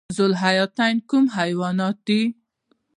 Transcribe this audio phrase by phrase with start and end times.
[0.17, 2.21] ذوحیاتین کوم حیوانات دي؟